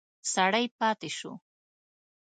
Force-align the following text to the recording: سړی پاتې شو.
سړی 0.33 0.65
پاتې 0.79 1.09
شو. 1.17 1.31